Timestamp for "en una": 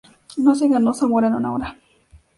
1.27-1.53